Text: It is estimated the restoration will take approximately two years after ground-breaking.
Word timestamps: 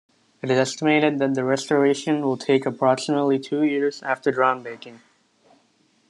It 0.41 0.49
is 0.49 0.57
estimated 0.57 1.19
the 1.19 1.43
restoration 1.43 2.23
will 2.23 2.35
take 2.35 2.65
approximately 2.65 3.37
two 3.37 3.61
years 3.61 4.01
after 4.01 4.31
ground-breaking. 4.31 4.99